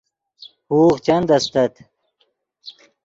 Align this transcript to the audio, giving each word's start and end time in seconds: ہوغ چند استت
ہوغ 0.69 0.93
چند 1.05 1.29
استت 1.35 1.73